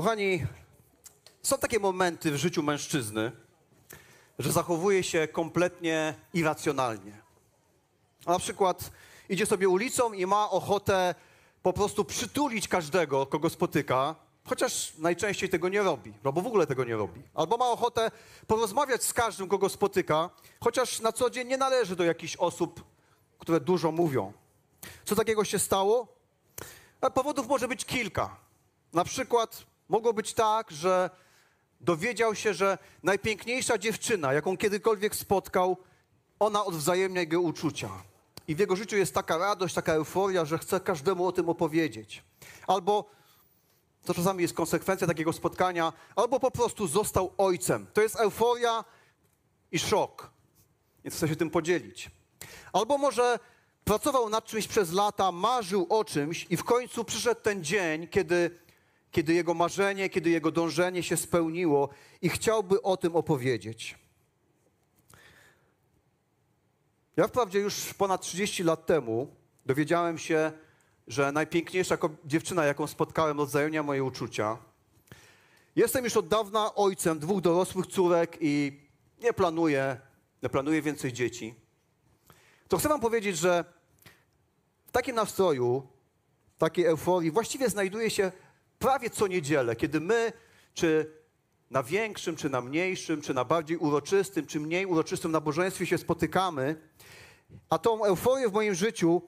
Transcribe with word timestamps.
Kochani, 0.00 0.46
są 1.42 1.58
takie 1.58 1.78
momenty 1.78 2.30
w 2.32 2.36
życiu 2.36 2.62
mężczyzny, 2.62 3.32
że 4.38 4.52
zachowuje 4.52 5.02
się 5.02 5.28
kompletnie 5.28 6.14
irracjonalnie. 6.34 7.12
Na 8.26 8.38
przykład 8.38 8.90
idzie 9.28 9.46
sobie 9.46 9.68
ulicą 9.68 10.12
i 10.12 10.26
ma 10.26 10.50
ochotę 10.50 11.14
po 11.62 11.72
prostu 11.72 12.04
przytulić 12.04 12.68
każdego, 12.68 13.26
kogo 13.26 13.50
spotyka, 13.50 14.14
chociaż 14.44 14.92
najczęściej 14.98 15.48
tego 15.48 15.68
nie 15.68 15.82
robi, 15.82 16.14
albo 16.24 16.42
w 16.42 16.46
ogóle 16.46 16.66
tego 16.66 16.84
nie 16.84 16.96
robi. 16.96 17.22
Albo 17.34 17.56
ma 17.56 17.68
ochotę 17.68 18.10
porozmawiać 18.46 19.04
z 19.04 19.12
każdym, 19.12 19.48
kogo 19.48 19.68
spotyka, 19.68 20.30
chociaż 20.60 21.00
na 21.00 21.12
co 21.12 21.30
dzień 21.30 21.48
nie 21.48 21.56
należy 21.56 21.96
do 21.96 22.04
jakichś 22.04 22.36
osób, 22.36 22.84
które 23.38 23.60
dużo 23.60 23.92
mówią. 23.92 24.32
Co 25.04 25.14
takiego 25.14 25.44
się 25.44 25.58
stało? 25.58 26.06
Powodów 27.14 27.48
może 27.48 27.68
być 27.68 27.84
kilka. 27.84 28.36
Na 28.92 29.04
przykład 29.04 29.69
mogło 29.90 30.12
być 30.12 30.34
tak, 30.34 30.70
że 30.70 31.10
dowiedział 31.80 32.34
się, 32.34 32.54
że 32.54 32.78
najpiękniejsza 33.02 33.78
dziewczyna, 33.78 34.32
jaką 34.32 34.56
kiedykolwiek 34.56 35.16
spotkał, 35.16 35.76
ona 36.38 36.64
odwzajemnia 36.64 37.20
jego 37.20 37.40
uczucia. 37.40 37.88
I 38.48 38.54
w 38.54 38.58
jego 38.58 38.76
życiu 38.76 38.96
jest 38.96 39.14
taka 39.14 39.38
radość, 39.38 39.74
taka 39.74 39.92
euforia, 39.92 40.44
że 40.44 40.58
chce 40.58 40.80
każdemu 40.80 41.26
o 41.26 41.32
tym 41.32 41.48
opowiedzieć. 41.48 42.22
Albo, 42.66 43.10
to 44.04 44.14
czasami 44.14 44.42
jest 44.42 44.54
konsekwencja 44.54 45.06
takiego 45.06 45.32
spotkania, 45.32 45.92
albo 46.16 46.40
po 46.40 46.50
prostu 46.50 46.86
został 46.86 47.32
ojcem. 47.38 47.86
To 47.92 48.00
jest 48.00 48.16
euforia 48.16 48.84
i 49.72 49.78
szok. 49.78 50.30
Więc 51.04 51.16
chce 51.16 51.28
się 51.28 51.36
tym 51.36 51.50
podzielić. 51.50 52.10
Albo 52.72 52.98
może 52.98 53.38
pracował 53.84 54.28
nad 54.28 54.44
czymś 54.44 54.66
przez 54.68 54.92
lata, 54.92 55.32
marzył 55.32 55.86
o 55.88 56.04
czymś 56.04 56.46
i 56.50 56.56
w 56.56 56.64
końcu 56.64 57.04
przyszedł 57.04 57.40
ten 57.40 57.64
dzień, 57.64 58.08
kiedy, 58.08 58.60
kiedy 59.10 59.34
jego 59.34 59.54
marzenie, 59.54 60.08
kiedy 60.08 60.30
jego 60.30 60.50
dążenie 60.50 61.02
się 61.02 61.16
spełniło 61.16 61.88
i 62.22 62.28
chciałby 62.28 62.82
o 62.82 62.96
tym 62.96 63.16
opowiedzieć. 63.16 63.98
Ja 67.16 67.26
wprawdzie 67.26 67.58
już 67.58 67.94
ponad 67.94 68.20
30 68.20 68.62
lat 68.62 68.86
temu 68.86 69.36
dowiedziałem 69.66 70.18
się, 70.18 70.52
że 71.06 71.32
najpiękniejsza 71.32 71.98
dziewczyna, 72.24 72.64
jaką 72.64 72.86
spotkałem, 72.86 73.40
odzajemnia 73.40 73.82
moje 73.82 74.04
uczucia. 74.04 74.58
Jestem 75.76 76.04
już 76.04 76.16
od 76.16 76.28
dawna 76.28 76.74
ojcem 76.74 77.18
dwóch 77.18 77.40
dorosłych 77.40 77.86
córek 77.86 78.38
i 78.40 78.80
nie 79.22 79.32
planuję, 79.32 80.00
nie 80.42 80.48
planuję 80.48 80.82
więcej 80.82 81.12
dzieci. 81.12 81.54
To 82.68 82.78
chcę 82.78 82.88
wam 82.88 83.00
powiedzieć, 83.00 83.38
że 83.38 83.64
w 84.86 84.92
takim 84.92 85.16
nastroju, 85.16 85.86
takiej 86.58 86.84
euforii 86.84 87.30
właściwie 87.30 87.68
znajduje 87.68 88.10
się 88.10 88.32
prawie 88.80 89.10
co 89.10 89.26
niedzielę, 89.26 89.76
kiedy 89.76 90.00
my, 90.00 90.32
czy 90.74 91.12
na 91.70 91.82
większym, 91.82 92.36
czy 92.36 92.50
na 92.50 92.60
mniejszym, 92.60 93.22
czy 93.22 93.34
na 93.34 93.44
bardziej 93.44 93.76
uroczystym, 93.76 94.46
czy 94.46 94.60
mniej 94.60 94.86
uroczystym 94.86 95.32
nabożeństwie 95.32 95.86
się 95.86 95.98
spotykamy, 95.98 96.76
a 97.70 97.78
tą 97.78 98.04
euforię 98.04 98.48
w 98.48 98.52
moim 98.52 98.74
życiu 98.74 99.22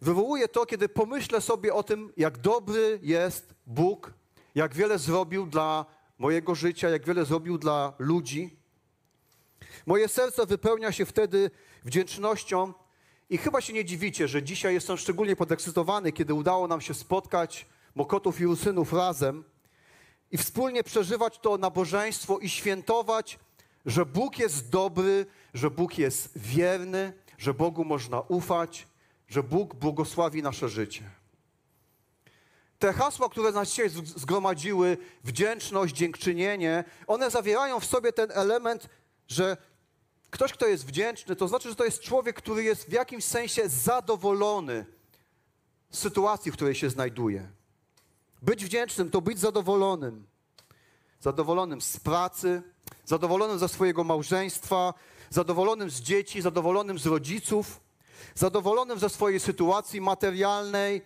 wywołuje 0.00 0.48
to, 0.48 0.66
kiedy 0.66 0.88
pomyślę 0.88 1.40
sobie 1.40 1.74
o 1.74 1.82
tym, 1.82 2.12
jak 2.16 2.38
dobry 2.38 2.98
jest 3.02 3.54
Bóg, 3.66 4.12
jak 4.54 4.74
wiele 4.74 4.98
zrobił 4.98 5.46
dla 5.46 5.86
mojego 6.18 6.54
życia, 6.54 6.88
jak 6.88 7.06
wiele 7.06 7.24
zrobił 7.24 7.58
dla 7.58 7.92
ludzi. 7.98 8.56
Moje 9.86 10.08
serce 10.08 10.46
wypełnia 10.46 10.92
się 10.92 11.06
wtedy 11.06 11.50
wdzięcznością 11.84 12.72
i 13.30 13.38
chyba 13.38 13.60
się 13.60 13.72
nie 13.72 13.84
dziwicie, 13.84 14.28
że 14.28 14.42
dzisiaj 14.42 14.74
jestem 14.74 14.96
szczególnie 14.96 15.36
podekscytowany, 15.36 16.12
kiedy 16.12 16.34
udało 16.34 16.68
nam 16.68 16.80
się 16.80 16.94
spotkać 16.94 17.66
Mokotów 17.94 18.40
i 18.40 18.44
Rusynów 18.44 18.92
razem 18.92 19.44
i 20.30 20.38
wspólnie 20.38 20.84
przeżywać 20.84 21.38
to 21.38 21.58
nabożeństwo 21.58 22.38
i 22.38 22.48
świętować, 22.48 23.38
że 23.86 24.06
Bóg 24.06 24.38
jest 24.38 24.70
dobry, 24.70 25.26
że 25.54 25.70
Bóg 25.70 25.98
jest 25.98 26.38
wierny, 26.38 27.12
że 27.38 27.54
Bogu 27.54 27.84
można 27.84 28.20
ufać, 28.20 28.86
że 29.28 29.42
Bóg 29.42 29.74
błogosławi 29.74 30.42
nasze 30.42 30.68
życie. 30.68 31.10
Te 32.78 32.92
hasła, 32.92 33.28
które 33.28 33.52
nas 33.52 33.68
dzisiaj 33.68 33.88
zgromadziły, 34.04 34.96
wdzięczność, 35.24 35.94
dziękczynienie, 35.94 36.84
one 37.06 37.30
zawierają 37.30 37.80
w 37.80 37.84
sobie 37.84 38.12
ten 38.12 38.30
element, 38.32 38.88
że 39.28 39.56
ktoś, 40.30 40.52
kto 40.52 40.66
jest 40.66 40.86
wdzięczny, 40.86 41.36
to 41.36 41.48
znaczy, 41.48 41.68
że 41.68 41.74
to 41.74 41.84
jest 41.84 42.00
człowiek, 42.00 42.36
który 42.36 42.62
jest 42.62 42.88
w 42.88 42.92
jakimś 42.92 43.24
sensie 43.24 43.68
zadowolony 43.68 44.86
z 45.90 45.98
sytuacji, 45.98 46.52
w 46.52 46.54
której 46.54 46.74
się 46.74 46.90
znajduje. 46.90 47.48
Być 48.42 48.64
wdzięcznym 48.64 49.10
to 49.10 49.20
być 49.20 49.38
zadowolonym. 49.38 50.26
Zadowolonym 51.20 51.80
z 51.80 52.00
pracy, 52.00 52.62
zadowolonym 53.04 53.58
ze 53.58 53.68
swojego 53.68 54.04
małżeństwa, 54.04 54.94
zadowolonym 55.30 55.90
z 55.90 56.00
dzieci, 56.00 56.42
zadowolonym 56.42 56.98
z 56.98 57.06
rodziców, 57.06 57.80
zadowolonym 58.34 58.98
ze 58.98 59.08
swojej 59.08 59.40
sytuacji 59.40 60.00
materialnej, 60.00 61.02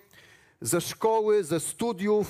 ze 0.61 0.81
szkoły, 0.81 1.45
ze 1.45 1.61
studiów, 1.61 2.27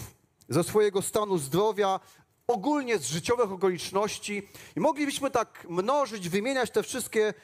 ze 0.48 0.64
swojego 0.64 1.02
stanu 1.02 1.38
zdrowia, 1.38 2.00
ogólnie 2.46 2.98
z 2.98 3.06
życiowych 3.06 3.52
okoliczności. 3.52 4.48
I 4.76 4.80
moglibyśmy 4.80 5.30
tak 5.30 5.66
mnożyć, 5.68 6.28
wymieniać 6.28 6.70
te 6.70 6.82
wszystkie 6.82 7.34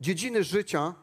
dziedziny 0.00 0.44
życia, 0.44 0.94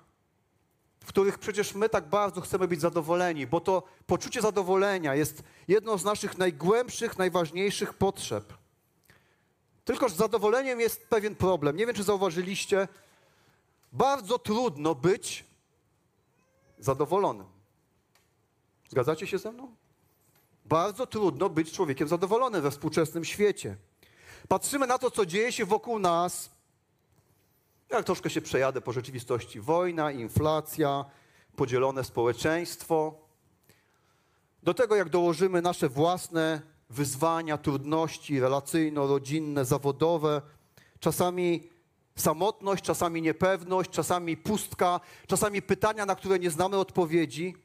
w 1.03 1.07
których 1.07 1.39
przecież 1.39 1.75
my 1.75 1.89
tak 1.89 2.09
bardzo 2.09 2.41
chcemy 2.41 2.67
być 2.67 2.81
zadowoleni, 2.81 3.47
bo 3.47 3.61
to 3.61 3.83
poczucie 4.05 4.41
zadowolenia 4.41 5.15
jest 5.15 5.43
jedną 5.67 5.97
z 5.97 6.03
naszych 6.03 6.37
najgłębszych, 6.37 7.17
najważniejszych 7.17 7.93
potrzeb. 7.93 8.53
Tylko 9.85 10.09
z 10.09 10.15
zadowoleniem 10.15 10.79
jest 10.79 11.07
pewien 11.07 11.35
problem. 11.35 11.77
Nie 11.77 11.85
wiem, 11.85 11.95
czy 11.95 12.03
zauważyliście, 12.03 12.87
bardzo 13.91 14.39
trudno 14.39 14.95
być 14.95 15.45
zadowolonym. 16.79 17.45
Zgadzacie 18.89 19.27
się 19.27 19.37
ze 19.37 19.51
mną? 19.51 19.75
Bardzo 20.65 21.07
trudno 21.07 21.49
być 21.49 21.71
człowiekiem 21.71 22.07
zadowolonym 22.07 22.61
we 22.61 22.71
współczesnym 22.71 23.25
świecie. 23.25 23.77
Patrzymy 24.47 24.87
na 24.87 24.97
to, 24.97 25.11
co 25.11 25.25
dzieje 25.25 25.51
się 25.51 25.65
wokół 25.65 25.99
nas. 25.99 26.49
Jak 27.93 28.05
troszkę 28.05 28.29
się 28.29 28.41
przejadę 28.41 28.81
po 28.81 28.93
rzeczywistości. 28.93 29.61
Wojna, 29.61 30.11
inflacja, 30.11 31.05
podzielone 31.55 32.03
społeczeństwo. 32.03 33.13
Do 34.63 34.73
tego, 34.73 34.95
jak 34.95 35.09
dołożymy 35.09 35.61
nasze 35.61 35.89
własne 35.89 36.61
wyzwania, 36.89 37.57
trudności 37.57 38.39
relacyjno-rodzinne, 38.39 39.65
zawodowe, 39.65 40.41
czasami 40.99 41.69
samotność, 42.15 42.83
czasami 42.83 43.21
niepewność, 43.21 43.89
czasami 43.89 44.37
pustka, 44.37 44.99
czasami 45.27 45.61
pytania, 45.61 46.05
na 46.05 46.15
które 46.15 46.39
nie 46.39 46.51
znamy 46.51 46.77
odpowiedzi. 46.77 47.55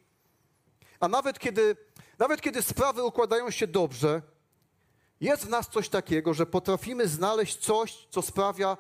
A 1.01 1.09
nawet 1.09 1.39
kiedy, 1.39 1.77
nawet 2.19 2.41
kiedy 2.41 2.63
sprawy 2.63 3.05
układają 3.05 3.51
się 3.51 3.67
dobrze, 3.67 4.23
jest 5.21 5.47
w 5.47 5.49
nas 5.49 5.69
coś 5.69 5.89
takiego, 5.89 6.35
że 6.35 6.47
potrafimy 6.47 7.09
znaleźć 7.09 7.57
coś, 7.57 8.07
co 8.11 8.23
sprawia, 8.23 8.77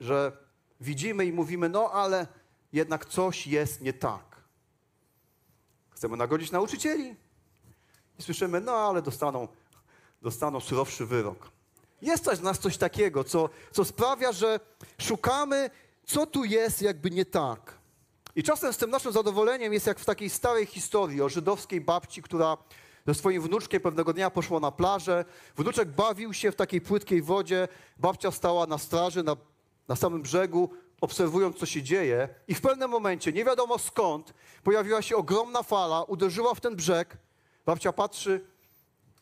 że 0.00 0.32
widzimy 0.80 1.26
i 1.26 1.32
mówimy, 1.32 1.68
no 1.68 1.90
ale 1.90 2.26
jednak 2.72 3.06
coś 3.06 3.46
jest 3.46 3.80
nie 3.80 3.92
tak. 3.92 4.36
Chcemy 5.90 6.16
nagodzić 6.16 6.50
nauczycieli, 6.50 7.16
i 8.18 8.22
słyszymy, 8.22 8.60
no 8.60 8.72
ale 8.72 9.02
dostaną, 9.02 9.48
dostaną 10.22 10.60
surowszy 10.60 11.06
wyrok. 11.06 11.50
Jest 12.02 12.24
coś 12.24 12.38
w 12.38 12.42
nas 12.42 12.58
coś 12.58 12.76
takiego, 12.76 13.24
co, 13.24 13.48
co 13.72 13.84
sprawia, 13.84 14.32
że 14.32 14.60
szukamy, 14.98 15.70
co 16.06 16.26
tu 16.26 16.44
jest 16.44 16.82
jakby 16.82 17.10
nie 17.10 17.24
tak. 17.24 17.78
I 18.36 18.42
czasem 18.42 18.72
z 18.72 18.76
tym 18.76 18.90
naszym 18.90 19.12
zadowoleniem 19.12 19.72
jest 19.72 19.86
jak 19.86 19.98
w 19.98 20.04
takiej 20.04 20.30
starej 20.30 20.66
historii 20.66 21.22
o 21.22 21.28
żydowskiej 21.28 21.80
babci, 21.80 22.22
która 22.22 22.56
ze 23.06 23.14
swoim 23.14 23.42
wnuczkiem 23.42 23.80
pewnego 23.80 24.12
dnia 24.12 24.30
poszła 24.30 24.60
na 24.60 24.70
plażę. 24.70 25.24
Wnuczek 25.56 25.88
bawił 25.88 26.34
się 26.34 26.52
w 26.52 26.56
takiej 26.56 26.80
płytkiej 26.80 27.22
wodzie. 27.22 27.68
Babcia 27.96 28.30
stała 28.30 28.66
na 28.66 28.78
straży, 28.78 29.22
na, 29.22 29.36
na 29.88 29.96
samym 29.96 30.22
brzegu, 30.22 30.70
obserwując, 31.00 31.56
co 31.56 31.66
się 31.66 31.82
dzieje. 31.82 32.28
I 32.48 32.54
w 32.54 32.60
pewnym 32.60 32.90
momencie, 32.90 33.32
nie 33.32 33.44
wiadomo 33.44 33.78
skąd, 33.78 34.34
pojawiła 34.64 35.02
się 35.02 35.16
ogromna 35.16 35.62
fala, 35.62 36.02
uderzyła 36.02 36.54
w 36.54 36.60
ten 36.60 36.76
brzeg 36.76 37.16
Babcia 37.66 37.92
patrzy, 37.92 38.44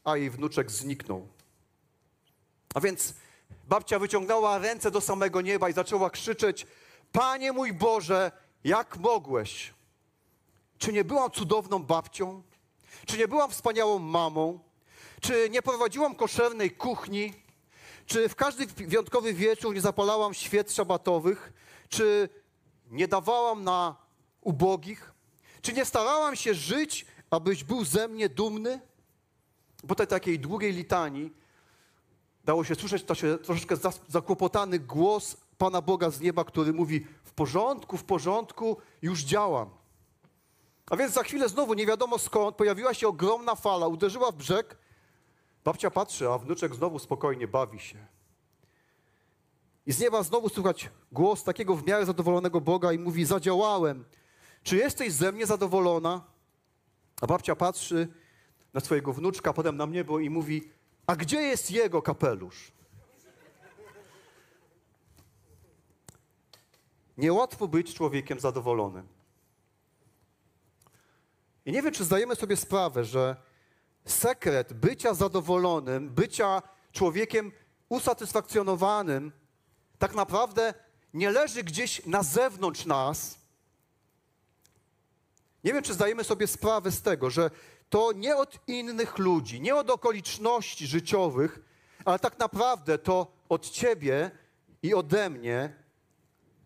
a 0.04 0.16
jej 0.16 0.30
wnuczek 0.30 0.70
zniknął. 0.70 1.28
A 2.74 2.80
więc 2.80 3.14
babcia 3.68 3.98
wyciągnęła 3.98 4.58
ręce 4.58 4.90
do 4.90 5.00
samego 5.00 5.40
nieba 5.40 5.68
i 5.68 5.72
zaczęła 5.72 6.10
krzyczeć: 6.10 6.66
Panie 7.12 7.52
mój 7.52 7.72
Boże, 7.72 8.32
jak 8.64 8.96
mogłeś? 8.96 9.74
Czy 10.78 10.92
nie 10.92 11.04
byłam 11.04 11.30
cudowną 11.30 11.78
babcią? 11.78 12.42
Czy 13.06 13.18
nie 13.18 13.28
byłam 13.28 13.50
wspaniałą 13.50 13.98
mamą? 13.98 14.58
Czy 15.20 15.50
nie 15.50 15.62
prowadziłam 15.62 16.14
koszernej 16.14 16.70
kuchni? 16.70 17.41
Czy 18.12 18.28
w 18.28 18.34
każdy 18.34 18.66
wyjątkowy 18.66 19.34
wieczór 19.34 19.74
nie 19.74 19.80
zapalałam 19.80 20.34
świec 20.34 20.74
szabatowych? 20.74 21.52
Czy 21.88 22.28
nie 22.90 23.08
dawałam 23.08 23.64
na 23.64 23.96
ubogich? 24.40 25.12
Czy 25.62 25.72
nie 25.72 25.84
starałam 25.84 26.36
się 26.36 26.54
żyć 26.54 27.06
abyś 27.30 27.64
był 27.64 27.84
ze 27.84 28.08
mnie 28.08 28.28
dumny? 28.28 28.80
Po 29.88 29.94
tej 29.94 30.06
takiej 30.06 30.38
długiej 30.38 30.72
litanii 30.72 31.32
dało 32.44 32.64
się 32.64 32.74
słyszeć 32.74 33.04
to 33.04 33.14
się 33.14 33.38
troszeczkę 33.38 33.76
zakłopotany 34.08 34.78
głos 34.78 35.36
Pana 35.58 35.82
Boga 35.82 36.10
z 36.10 36.20
nieba, 36.20 36.44
który 36.44 36.72
mówi: 36.72 37.06
W 37.24 37.32
porządku, 37.32 37.96
w 37.96 38.04
porządku, 38.04 38.76
już 39.02 39.20
działam. 39.20 39.70
A 40.90 40.96
więc 40.96 41.12
za 41.12 41.22
chwilę 41.22 41.48
znowu, 41.48 41.74
nie 41.74 41.86
wiadomo 41.86 42.18
skąd, 42.18 42.56
pojawiła 42.56 42.94
się 42.94 43.08
ogromna 43.08 43.54
fala, 43.54 43.86
uderzyła 43.86 44.30
w 44.30 44.36
brzeg. 44.36 44.81
Babcia 45.64 45.90
patrzy, 45.90 46.28
a 46.28 46.38
wnuczek 46.38 46.74
znowu 46.74 46.98
spokojnie 46.98 47.48
bawi 47.48 47.80
się. 47.80 48.06
I 49.86 49.92
z 49.92 50.00
nieba 50.00 50.22
znowu 50.22 50.48
słychać 50.48 50.90
głos 51.12 51.44
takiego 51.44 51.76
w 51.76 51.86
miarę 51.86 52.06
zadowolonego 52.06 52.60
Boga 52.60 52.92
i 52.92 52.98
mówi: 52.98 53.24
Zadziałałem. 53.24 54.04
Czy 54.62 54.76
jesteś 54.76 55.12
ze 55.12 55.32
mnie 55.32 55.46
zadowolona? 55.46 56.24
A 57.20 57.26
babcia 57.26 57.56
patrzy 57.56 58.08
na 58.74 58.80
swojego 58.80 59.12
wnuczka, 59.12 59.52
potem 59.52 59.76
na 59.76 59.86
niebo 59.86 60.18
i 60.18 60.30
mówi: 60.30 60.70
A 61.06 61.16
gdzie 61.16 61.40
jest 61.42 61.70
jego 61.70 62.02
kapelusz? 62.02 62.72
Niełatwo 67.18 67.68
być 67.68 67.94
człowiekiem 67.94 68.40
zadowolonym. 68.40 69.06
I 71.66 71.72
nie 71.72 71.82
wiem, 71.82 71.92
czy 71.92 72.04
zdajemy 72.04 72.36
sobie 72.36 72.56
sprawę, 72.56 73.04
że 73.04 73.36
sekret 74.04 74.72
bycia 74.72 75.14
zadowolonym, 75.14 76.10
bycia 76.10 76.62
człowiekiem 76.92 77.52
usatysfakcjonowanym, 77.88 79.32
tak 79.98 80.14
naprawdę 80.14 80.74
nie 81.14 81.30
leży 81.30 81.62
gdzieś 81.62 82.06
na 82.06 82.22
zewnątrz 82.22 82.86
nas. 82.86 83.38
Nie 85.64 85.72
wiem, 85.72 85.82
czy 85.82 85.94
zdajemy 85.94 86.24
sobie 86.24 86.46
sprawę 86.46 86.90
z 86.90 87.02
tego, 87.02 87.30
że 87.30 87.50
to 87.90 88.12
nie 88.12 88.36
od 88.36 88.58
innych 88.66 89.18
ludzi, 89.18 89.60
nie 89.60 89.76
od 89.76 89.90
okoliczności 89.90 90.86
życiowych, 90.86 91.60
ale 92.04 92.18
tak 92.18 92.38
naprawdę 92.38 92.98
to 92.98 93.32
od 93.48 93.70
ciebie 93.70 94.30
i 94.82 94.94
ode 94.94 95.30
mnie 95.30 95.76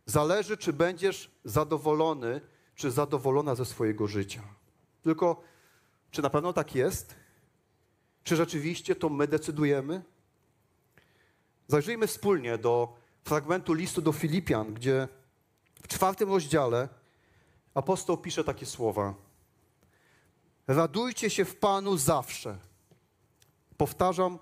zależy, 0.06 0.56
czy 0.56 0.72
będziesz 0.72 1.30
zadowolony, 1.44 2.40
czy 2.74 2.90
zadowolona 2.90 3.54
ze 3.54 3.64
swojego 3.64 4.06
życia. 4.06 4.42
Tylko, 5.02 5.42
czy 6.10 6.22
na 6.22 6.30
pewno 6.30 6.52
tak 6.52 6.74
jest? 6.74 7.14
Czy 8.26 8.36
rzeczywiście 8.36 8.96
to 8.96 9.08
my 9.08 9.28
decydujemy? 9.28 10.02
Zajrzyjmy 11.68 12.06
wspólnie 12.06 12.58
do 12.58 12.96
fragmentu 13.24 13.72
listu 13.72 14.02
do 14.02 14.12
Filipian, 14.12 14.74
gdzie 14.74 15.08
w 15.82 15.88
czwartym 15.88 16.28
rozdziale 16.28 16.88
apostoł 17.74 18.16
pisze 18.16 18.44
takie 18.44 18.66
słowa. 18.66 19.14
Radujcie 20.66 21.30
się 21.30 21.44
w 21.44 21.56
Panu 21.56 21.96
zawsze. 21.96 22.58
Powtarzam, 23.76 24.38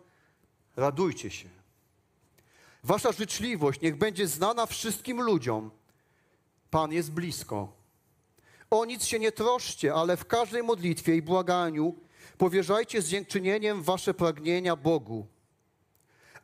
radujcie 0.76 1.30
się. 1.30 1.48
Wasza 2.84 3.12
życzliwość 3.12 3.80
niech 3.80 3.96
będzie 3.96 4.28
znana 4.28 4.66
wszystkim 4.66 5.20
ludziom. 5.20 5.70
Pan 6.70 6.92
jest 6.92 7.12
blisko. 7.12 7.72
O 8.70 8.84
nic 8.84 9.04
się 9.04 9.18
nie 9.18 9.32
troszcie, 9.32 9.94
ale 9.94 10.16
w 10.16 10.24
każdej 10.24 10.62
modlitwie 10.62 11.16
i 11.16 11.22
błaganiu 11.22 12.04
powierzajcie 12.38 13.02
z 13.02 13.08
dziękczynieniem 13.08 13.82
wasze 13.82 14.14
pragnienia 14.14 14.76
Bogu. 14.76 15.26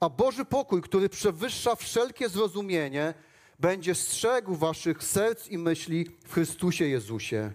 A 0.00 0.08
Boży 0.08 0.44
pokój, 0.44 0.82
który 0.82 1.08
przewyższa 1.08 1.76
wszelkie 1.76 2.28
zrozumienie, 2.28 3.14
będzie 3.58 3.94
strzegł 3.94 4.54
waszych 4.54 5.04
serc 5.04 5.48
i 5.48 5.58
myśli 5.58 6.06
w 6.26 6.32
Chrystusie 6.32 6.88
Jezusie. 6.88 7.52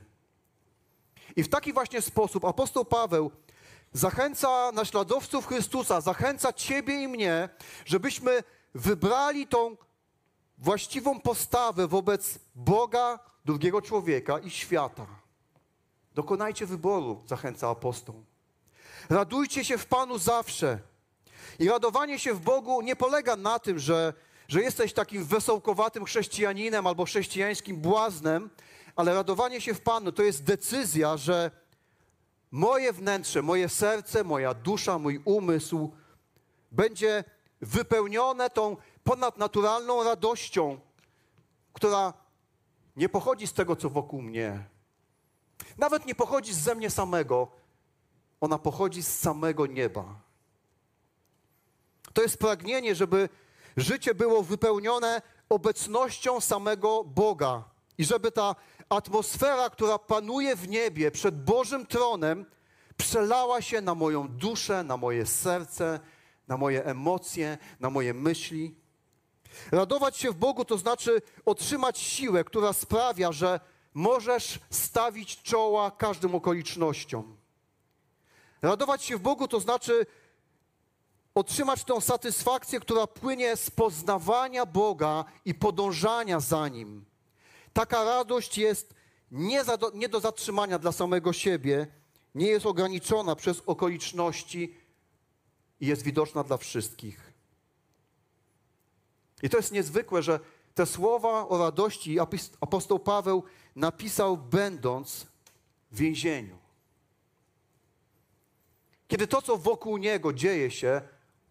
I 1.35 1.43
w 1.43 1.49
taki 1.49 1.73
właśnie 1.73 2.01
sposób 2.01 2.45
apostoł 2.45 2.85
Paweł 2.85 3.31
zachęca 3.93 4.71
naśladowców 4.71 5.47
Chrystusa, 5.47 6.01
zachęca 6.01 6.53
Ciebie 6.53 7.03
i 7.03 7.07
mnie, 7.07 7.49
żebyśmy 7.85 8.43
wybrali 8.73 9.47
tą 9.47 9.77
właściwą 10.57 11.19
postawę 11.19 11.87
wobec 11.87 12.39
Boga, 12.55 13.19
drugiego 13.45 13.81
człowieka 13.81 14.39
i 14.39 14.49
świata. 14.49 15.24
Dokonajcie 16.15 16.65
wyboru, 16.65 17.23
zachęca 17.27 17.69
apostoł. 17.69 18.23
Radujcie 19.09 19.65
się 19.65 19.77
w 19.77 19.85
Panu 19.85 20.17
zawsze. 20.17 20.79
I 21.59 21.69
radowanie 21.69 22.19
się 22.19 22.33
w 22.33 22.39
Bogu 22.39 22.81
nie 22.81 22.95
polega 22.95 23.35
na 23.35 23.59
tym, 23.59 23.79
że, 23.79 24.13
że 24.47 24.61
jesteś 24.61 24.93
takim 24.93 25.25
wesołkowatym 25.25 26.05
chrześcijaninem 26.05 26.87
albo 26.87 27.05
chrześcijańskim 27.05 27.77
błaznem, 27.77 28.49
ale 28.95 29.13
radowanie 29.13 29.61
się 29.61 29.73
w 29.73 29.81
Panu 29.81 30.11
to 30.11 30.23
jest 30.23 30.43
decyzja, 30.43 31.17
że 31.17 31.51
moje 32.51 32.93
wnętrze, 32.93 33.41
moje 33.41 33.69
serce, 33.69 34.23
moja 34.23 34.53
dusza, 34.53 34.99
mój 34.99 35.21
umysł 35.25 35.91
będzie 36.71 37.23
wypełnione 37.61 38.49
tą 38.49 38.77
ponadnaturalną 39.03 40.03
radością, 40.03 40.79
która 41.73 42.13
nie 42.95 43.09
pochodzi 43.09 43.47
z 43.47 43.53
tego, 43.53 43.75
co 43.75 43.89
wokół 43.89 44.21
mnie. 44.21 44.74
Nawet 45.77 46.05
nie 46.05 46.15
pochodzi 46.15 46.53
ze 46.53 46.75
mnie 46.75 46.89
samego, 46.89 47.47
ona 48.41 48.57
pochodzi 48.57 49.03
z 49.03 49.19
samego 49.19 49.65
nieba. 49.65 50.05
To 52.13 52.21
jest 52.21 52.37
pragnienie, 52.37 52.95
żeby 52.95 53.29
życie 53.77 54.15
było 54.15 54.43
wypełnione 54.43 55.21
obecnością 55.49 56.41
samego 56.41 57.03
Boga 57.03 57.63
i 57.97 58.05
żeby 58.05 58.31
ta 58.31 58.55
atmosfera, 58.89 59.69
która 59.69 59.99
panuje 59.99 60.55
w 60.55 60.67
niebie 60.67 61.11
przed 61.11 61.43
Bożym 61.43 61.85
tronem, 61.85 62.45
przelała 62.97 63.61
się 63.61 63.81
na 63.81 63.95
moją 63.95 64.27
duszę, 64.27 64.83
na 64.83 64.97
moje 64.97 65.25
serce, 65.25 65.99
na 66.47 66.57
moje 66.57 66.85
emocje, 66.85 67.57
na 67.79 67.89
moje 67.89 68.13
myśli. 68.13 68.75
Radować 69.71 70.17
się 70.17 70.31
w 70.31 70.35
Bogu 70.35 70.65
to 70.65 70.77
znaczy 70.77 71.21
otrzymać 71.45 71.99
siłę, 71.99 72.43
która 72.43 72.73
sprawia, 72.73 73.31
że 73.31 73.59
możesz 73.95 74.59
stawić 74.69 75.41
czoła 75.41 75.91
każdym 75.91 76.35
okolicznościom. 76.35 77.37
Radować 78.61 79.03
się 79.03 79.17
w 79.17 79.21
Bogu 79.21 79.47
to 79.47 79.59
znaczy 79.59 80.05
otrzymać 81.35 81.83
tę 81.83 82.01
satysfakcję, 82.01 82.79
która 82.79 83.07
płynie 83.07 83.57
z 83.57 83.71
poznawania 83.71 84.65
Boga 84.65 85.25
i 85.45 85.53
podążania 85.53 86.39
za 86.39 86.67
Nim. 86.67 87.05
Taka 87.73 88.03
radość 88.03 88.57
jest 88.57 88.93
nie, 89.31 89.65
do, 89.65 89.91
nie 89.93 90.09
do 90.09 90.19
zatrzymania 90.19 90.79
dla 90.79 90.91
samego 90.91 91.33
siebie, 91.33 91.87
nie 92.35 92.47
jest 92.47 92.65
ograniczona 92.65 93.35
przez 93.35 93.61
okoliczności 93.65 94.75
i 95.79 95.87
jest 95.87 96.01
widoczna 96.01 96.43
dla 96.43 96.57
wszystkich. 96.57 97.33
I 99.43 99.49
to 99.49 99.57
jest 99.57 99.71
niezwykłe, 99.71 100.23
że 100.23 100.39
te 100.73 100.85
słowa 100.85 101.47
o 101.47 101.57
radości 101.57 102.19
apostoł 102.61 102.99
Paweł 102.99 103.43
napisał 103.75 104.37
będąc 104.37 105.25
w 105.91 105.97
więzieniu. 105.97 106.57
Kiedy 109.07 109.27
to, 109.27 109.41
co 109.41 109.57
wokół 109.57 109.97
niego 109.97 110.33
dzieje 110.33 110.71
się, 110.71 111.01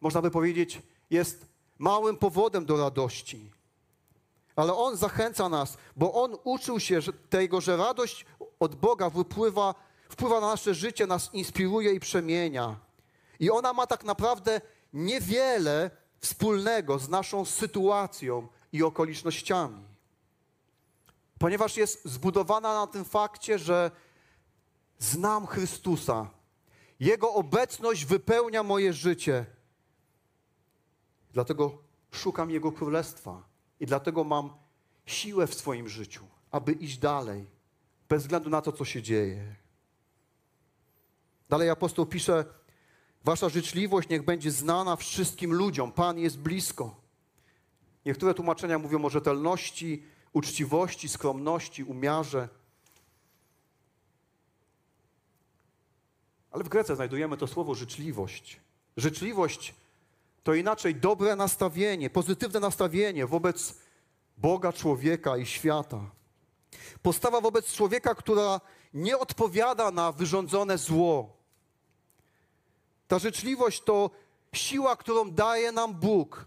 można 0.00 0.23
by 0.23 0.31
powiedzieć, 0.31 0.83
jest 1.11 1.47
małym 1.78 2.16
powodem 2.16 2.66
do 2.66 2.76
radości. 2.76 3.50
Ale 4.57 4.75
on 4.75 4.97
zachęca 4.97 5.49
nas, 5.49 5.76
bo 5.97 6.12
on 6.12 6.37
uczył 6.45 6.81
się 6.81 7.00
tego, 7.31 7.61
że 7.61 7.76
radość 7.76 8.26
od 8.61 8.75
Boga 8.75 9.11
wypływa, 9.11 9.75
wpływa 10.09 10.40
na 10.40 10.47
nasze 10.47 10.75
życie, 10.75 11.07
nas 11.07 11.35
inspiruje 11.35 11.93
i 11.93 12.00
przemienia. 12.00 12.76
I 13.40 13.50
ona 13.50 13.73
ma 13.73 13.87
tak 13.87 14.04
naprawdę 14.04 14.61
niewiele 14.93 15.90
wspólnego 16.19 16.99
z 16.99 17.09
naszą 17.09 17.45
sytuacją 17.45 18.49
i 18.73 18.83
okolicznościami. 18.83 19.94
Ponieważ 21.45 21.77
jest 21.77 22.05
zbudowana 22.05 22.75
na 22.75 22.87
tym 22.87 23.05
fakcie, 23.05 23.59
że 23.59 23.91
znam 24.99 25.47
Chrystusa. 25.47 26.31
Jego 27.01 27.35
obecność 27.35 28.05
wypełnia 28.05 28.63
moje 28.63 28.93
życie. 28.93 29.47
Dlatego 31.33 31.79
szukam 32.11 32.51
Jego 32.51 32.73
królestwa 32.73 33.43
i 33.81 33.87
dlatego 33.87 34.25
mam 34.25 34.51
siłę 35.07 35.47
w 35.47 35.55
swoim 35.55 35.89
życiu, 35.89 36.25
aby 36.51 36.73
iść 36.73 36.99
dalej, 36.99 37.47
bez 38.09 38.23
względu 38.23 38.51
na 38.51 38.63
to, 38.63 38.73
co 38.73 38.85
się 38.85 39.03
dzieje. 39.03 39.55
Dalej 41.49 41.71
apostoł 41.71 42.07
pisze, 42.07 42.45
Wasza 43.25 43.49
życzliwość 43.49 44.09
niech 44.09 44.25
będzie 44.25 44.51
znana 44.51 44.97
wszystkim 44.97 45.53
ludziom. 45.53 45.93
Pan 45.93 46.19
jest 46.19 46.39
blisko. 46.39 46.97
Niektóre 48.07 48.35
tłumaczenia 48.35 48.79
mówią 48.79 49.05
o 49.05 49.11
rzetelności, 49.11 50.13
uczciwości, 50.35 51.09
skromności, 51.09 51.85
umiarze. 51.85 52.49
Ale 56.50 56.64
w 56.64 56.69
Grece 56.69 56.97
znajdujemy 56.97 57.37
to 57.37 57.47
słowo 57.47 57.75
życzliwość. 57.75 58.61
Życzliwość 58.97 59.75
to 60.43 60.55
inaczej 60.55 60.95
dobre 60.95 61.37
nastawienie, 61.37 62.11
pozytywne 62.11 62.61
nastawienie 62.61 63.26
wobec 63.26 63.75
Boga, 64.38 64.73
człowieka 64.73 65.37
i 65.37 65.47
świata. 65.47 66.00
Postawa 67.03 67.41
wobec 67.41 67.73
człowieka, 67.73 68.14
która 68.14 68.61
nie 68.95 69.19
odpowiada 69.19 69.91
na 69.91 70.12
wyrządzone 70.12 70.79
zło, 70.79 71.45
Ta 73.09 73.19
życzliwość 73.19 73.81
to 73.81 74.11
siła, 74.53 74.97
którą 74.97 75.31
daje 75.31 75.73
nam 75.73 75.95
Bóg. 75.95 76.47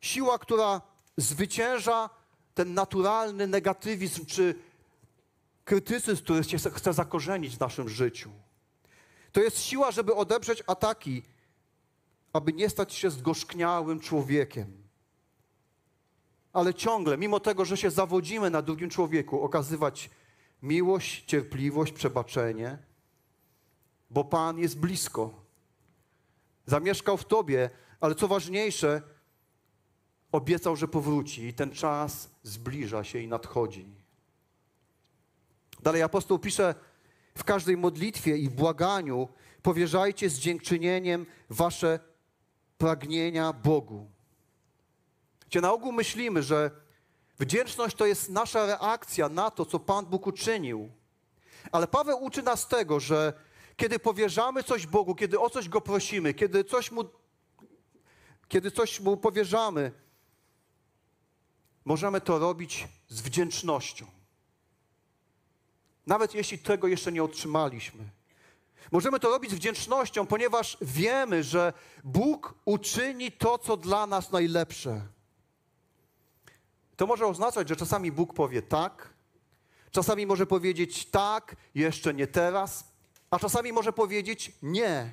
Siła, 0.00 0.38
która 0.38 0.80
zwycięża 1.16 2.10
ten 2.54 2.74
naturalny 2.74 3.46
negatywizm 3.46 4.26
czy 4.26 4.54
krytycyzm, 5.64 6.22
który 6.24 6.44
się 6.44 6.58
chce 6.58 6.92
zakorzenić 6.92 7.56
w 7.56 7.60
naszym 7.60 7.88
życiu. 7.88 8.30
To 9.32 9.40
jest 9.40 9.58
siła, 9.58 9.90
żeby 9.90 10.14
odeprzeć 10.14 10.62
ataki, 10.66 11.22
aby 12.32 12.52
nie 12.52 12.70
stać 12.70 12.94
się 12.94 13.10
zgorzkniałym 13.10 14.00
człowiekiem. 14.00 14.82
Ale 16.52 16.74
ciągle, 16.74 17.18
mimo 17.18 17.40
tego, 17.40 17.64
że 17.64 17.76
się 17.76 17.90
zawodzimy 17.90 18.50
na 18.50 18.62
drugim 18.62 18.90
człowieku, 18.90 19.42
okazywać 19.42 20.10
miłość, 20.62 21.24
cierpliwość, 21.24 21.92
przebaczenie, 21.92 22.78
bo 24.10 24.24
Pan 24.24 24.58
jest 24.58 24.78
blisko. 24.78 25.42
Zamieszkał 26.66 27.16
w 27.16 27.24
Tobie, 27.24 27.70
ale 28.00 28.14
co 28.14 28.28
ważniejsze, 28.28 29.02
obiecał, 30.32 30.76
że 30.76 30.88
powróci 30.88 31.44
i 31.44 31.54
ten 31.54 31.70
czas 31.70 32.30
zbliża 32.42 33.04
się 33.04 33.18
i 33.18 33.28
nadchodzi. 33.28 33.86
Dalej 35.82 36.02
apostoł 36.02 36.38
pisze, 36.38 36.74
w 37.38 37.44
każdej 37.44 37.76
modlitwie 37.76 38.36
i 38.36 38.50
błaganiu 38.50 39.28
powierzajcie 39.62 40.30
z 40.30 40.38
dziękczynieniem 40.38 41.26
wasze 41.50 41.98
pragnienia 42.78 43.52
Bogu. 43.52 44.10
Gdzie 45.46 45.60
na 45.60 45.72
ogół 45.72 45.92
myślimy, 45.92 46.42
że 46.42 46.70
wdzięczność 47.38 47.96
to 47.96 48.06
jest 48.06 48.30
nasza 48.30 48.66
reakcja 48.66 49.28
na 49.28 49.50
to, 49.50 49.66
co 49.66 49.78
Pan 49.78 50.06
Bóg 50.06 50.26
uczynił. 50.26 50.90
Ale 51.72 51.86
Paweł 51.86 52.24
uczy 52.24 52.42
nas 52.42 52.68
tego, 52.68 53.00
że 53.00 53.32
kiedy 53.76 53.98
powierzamy 53.98 54.62
coś 54.62 54.86
Bogu, 54.86 55.14
kiedy 55.14 55.40
o 55.40 55.50
coś 55.50 55.68
Go 55.68 55.80
prosimy, 55.80 56.34
kiedy 56.34 56.64
coś 56.64 56.90
Mu, 56.90 57.04
kiedy 58.48 58.70
coś 58.70 59.00
mu 59.00 59.16
powierzamy, 59.16 59.92
możemy 61.84 62.20
to 62.20 62.38
robić 62.38 62.88
z 63.08 63.20
wdzięcznością. 63.20 64.06
Nawet 66.06 66.34
jeśli 66.34 66.58
tego 66.58 66.88
jeszcze 66.88 67.12
nie 67.12 67.24
otrzymaliśmy. 67.24 68.04
Możemy 68.92 69.20
to 69.20 69.30
robić 69.30 69.50
z 69.50 69.54
wdzięcznością, 69.54 70.26
ponieważ 70.26 70.78
wiemy, 70.80 71.42
że 71.44 71.72
Bóg 72.04 72.54
uczyni 72.64 73.32
to, 73.32 73.58
co 73.58 73.76
dla 73.76 74.06
nas 74.06 74.32
najlepsze. 74.32 75.06
To 76.96 77.06
może 77.06 77.26
oznaczać, 77.26 77.68
że 77.68 77.76
czasami 77.76 78.12
Bóg 78.12 78.34
powie 78.34 78.62
tak, 78.62 79.14
czasami 79.90 80.26
może 80.26 80.46
powiedzieć 80.46 81.06
tak, 81.06 81.56
jeszcze 81.74 82.14
nie 82.14 82.26
teraz, 82.26 82.92
a 83.30 83.38
czasami 83.38 83.72
może 83.72 83.92
powiedzieć 83.92 84.52
nie. 84.62 85.12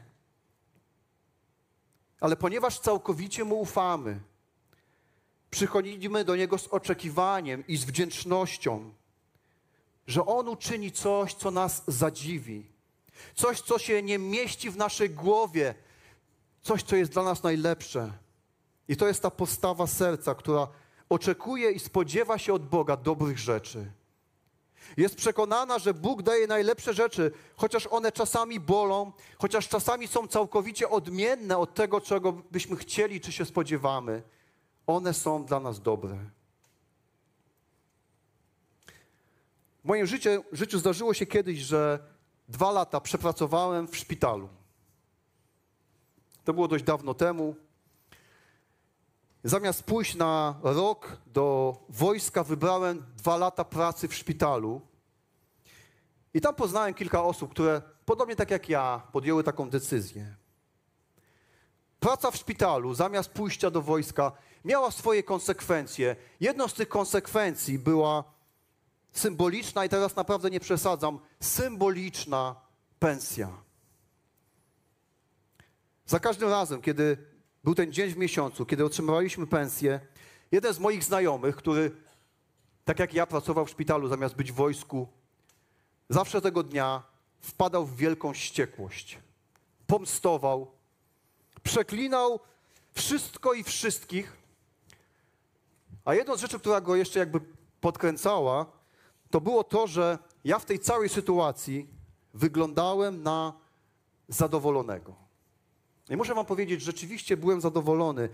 Ale 2.19 2.35
ponieważ 2.35 2.79
całkowicie 2.79 3.43
Mu 3.43 3.59
ufamy, 3.59 4.19
przychodzimy 5.49 6.23
do 6.23 6.35
Niego 6.35 6.57
z 6.57 6.67
oczekiwaniem 6.67 7.67
i 7.67 7.77
z 7.77 7.85
wdzięcznością, 7.85 8.93
że 10.07 10.25
On 10.25 10.47
uczyni 10.47 10.91
coś, 10.91 11.33
co 11.33 11.51
nas 11.51 11.83
zadziwi, 11.87 12.65
coś, 13.35 13.61
co 13.61 13.79
się 13.79 14.03
nie 14.03 14.19
mieści 14.19 14.69
w 14.69 14.77
naszej 14.77 15.09
głowie, 15.09 15.75
coś, 16.61 16.83
co 16.83 16.95
jest 16.95 17.11
dla 17.11 17.23
nas 17.23 17.43
najlepsze. 17.43 18.11
I 18.87 18.97
to 18.97 19.07
jest 19.07 19.21
ta 19.21 19.31
postawa 19.31 19.87
serca, 19.87 20.35
która 20.35 20.67
oczekuje 21.09 21.71
i 21.71 21.79
spodziewa 21.79 22.37
się 22.37 22.53
od 22.53 22.69
Boga 22.69 22.97
dobrych 22.97 23.39
rzeczy. 23.39 23.91
Jest 24.97 25.15
przekonana, 25.15 25.79
że 25.79 25.93
Bóg 25.93 26.21
daje 26.21 26.47
najlepsze 26.47 26.93
rzeczy, 26.93 27.31
chociaż 27.55 27.87
one 27.87 28.11
czasami 28.11 28.59
bolą, 28.59 29.11
chociaż 29.37 29.67
czasami 29.67 30.07
są 30.07 30.27
całkowicie 30.27 30.89
odmienne 30.89 31.57
od 31.57 31.73
tego, 31.73 32.01
czego 32.01 32.31
byśmy 32.31 32.75
chcieli 32.75 33.21
czy 33.21 33.31
się 33.31 33.45
spodziewamy. 33.45 34.23
One 34.89 35.13
są 35.13 35.45
dla 35.45 35.59
nas 35.59 35.81
dobre. 35.81 36.17
W 39.83 39.87
moim 39.87 40.05
życiu, 40.05 40.29
życiu 40.51 40.79
zdarzyło 40.79 41.13
się 41.13 41.25
kiedyś, 41.25 41.59
że 41.59 41.99
dwa 42.47 42.71
lata 42.71 43.01
przepracowałem 43.01 43.87
w 43.87 43.97
szpitalu. 43.97 44.49
To 46.43 46.53
było 46.53 46.67
dość 46.67 46.83
dawno 46.83 47.13
temu. 47.13 47.55
Zamiast 49.43 49.83
pójść 49.83 50.15
na 50.15 50.59
rok 50.63 51.17
do 51.27 51.77
wojska, 51.89 52.43
wybrałem 52.43 53.05
dwa 53.17 53.37
lata 53.37 53.65
pracy 53.65 54.07
w 54.07 54.15
szpitalu. 54.15 54.81
I 56.33 56.41
tam 56.41 56.55
poznałem 56.55 56.93
kilka 56.93 57.23
osób, 57.23 57.51
które 57.51 57.81
podobnie 58.05 58.35
tak 58.35 58.51
jak 58.51 58.69
ja 58.69 59.01
podjęły 59.11 59.43
taką 59.43 59.69
decyzję. 59.69 60.35
Praca 61.99 62.31
w 62.31 62.35
szpitalu 62.35 62.93
zamiast 62.93 63.29
pójścia 63.29 63.71
do 63.71 63.81
wojska 63.81 64.31
miała 64.65 64.91
swoje 64.91 65.23
konsekwencje. 65.23 66.15
Jedną 66.39 66.67
z 66.67 66.73
tych 66.73 66.89
konsekwencji 66.89 67.79
była 67.79 68.23
symboliczna, 69.11 69.85
i 69.85 69.89
teraz 69.89 70.15
naprawdę 70.15 70.49
nie 70.49 70.59
przesadzam, 70.59 71.19
symboliczna 71.39 72.55
pensja. 72.99 73.49
Za 76.05 76.19
każdym 76.19 76.49
razem, 76.49 76.81
kiedy 76.81 77.17
był 77.63 77.75
ten 77.75 77.93
dzień 77.93 78.09
w 78.09 78.17
miesiącu, 78.17 78.65
kiedy 78.65 78.85
otrzymywaliśmy 78.85 79.47
pensję, 79.47 79.99
jeden 80.51 80.73
z 80.73 80.79
moich 80.79 81.03
znajomych, 81.03 81.55
który 81.55 81.91
tak 82.85 82.99
jak 82.99 83.13
ja 83.13 83.25
pracował 83.25 83.65
w 83.65 83.69
szpitalu 83.69 84.07
zamiast 84.07 84.35
być 84.35 84.51
w 84.51 84.55
wojsku, 84.55 85.07
zawsze 86.09 86.41
tego 86.41 86.63
dnia 86.63 87.03
wpadał 87.39 87.85
w 87.85 87.95
wielką 87.95 88.33
wściekłość. 88.33 89.19
Pomstował, 89.87 90.71
przeklinał 91.63 92.39
wszystko 92.93 93.53
i 93.53 93.63
wszystkich. 93.63 94.38
A 96.09 96.15
jedną 96.15 96.37
z 96.37 96.41
rzeczy, 96.41 96.59
która 96.59 96.81
go 96.81 96.95
jeszcze 96.95 97.19
jakby 97.19 97.39
podkręcała, 97.81 98.65
to 99.29 99.41
było 99.41 99.63
to, 99.63 99.87
że 99.87 100.17
ja 100.43 100.59
w 100.59 100.65
tej 100.65 100.79
całej 100.79 101.09
sytuacji 101.09 101.87
wyglądałem 102.33 103.23
na 103.23 103.53
zadowolonego. 104.27 105.15
I 106.09 106.17
muszę 106.17 106.35
wam 106.35 106.45
powiedzieć, 106.45 106.81
rzeczywiście 106.81 107.37
byłem 107.37 107.61
zadowolony. 107.61 108.29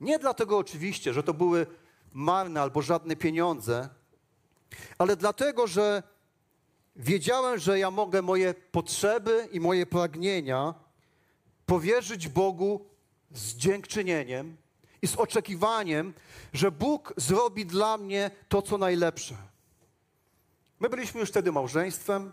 Nie 0.00 0.18
dlatego 0.18 0.58
oczywiście, 0.58 1.12
że 1.12 1.22
to 1.22 1.34
były 1.34 1.66
marne 2.12 2.62
albo 2.62 2.82
żadne 2.82 3.16
pieniądze, 3.16 3.88
ale 4.98 5.16
dlatego, 5.16 5.66
że 5.66 6.02
wiedziałem, 6.96 7.58
że 7.58 7.78
ja 7.78 7.90
mogę 7.90 8.22
moje 8.22 8.54
potrzeby 8.54 9.48
i 9.52 9.60
moje 9.60 9.86
pragnienia 9.86 10.74
powierzyć 11.66 12.28
Bogu 12.28 12.86
z 13.30 13.54
dziękczynieniem 13.54 14.56
i 15.02 15.06
z 15.06 15.16
oczekiwaniem, 15.16 16.14
że 16.52 16.70
Bóg 16.70 17.14
zrobi 17.16 17.66
dla 17.66 17.96
mnie 17.96 18.30
to, 18.48 18.62
co 18.62 18.78
najlepsze. 18.78 19.34
My 20.80 20.88
byliśmy 20.88 21.20
już 21.20 21.28
wtedy 21.28 21.52
małżeństwem. 21.52 22.32